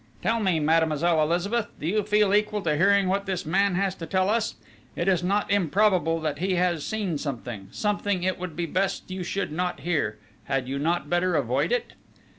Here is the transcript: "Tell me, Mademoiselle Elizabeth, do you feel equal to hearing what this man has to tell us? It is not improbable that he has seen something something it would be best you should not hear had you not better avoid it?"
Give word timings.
"Tell 0.23 0.39
me, 0.39 0.59
Mademoiselle 0.59 1.21
Elizabeth, 1.21 1.67
do 1.79 1.85
you 1.85 2.01
feel 2.01 2.33
equal 2.33 2.63
to 2.63 2.75
hearing 2.75 3.07
what 3.07 3.27
this 3.27 3.45
man 3.45 3.75
has 3.75 3.93
to 3.93 4.07
tell 4.07 4.31
us? 4.31 4.55
It 4.95 5.07
is 5.07 5.21
not 5.21 5.51
improbable 5.51 6.19
that 6.21 6.39
he 6.39 6.55
has 6.55 6.83
seen 6.83 7.19
something 7.19 7.67
something 7.71 8.23
it 8.23 8.39
would 8.39 8.55
be 8.55 8.65
best 8.65 9.11
you 9.11 9.23
should 9.23 9.51
not 9.51 9.81
hear 9.81 10.17
had 10.45 10.67
you 10.67 10.79
not 10.79 11.07
better 11.07 11.35
avoid 11.35 11.71
it?" 11.71 11.93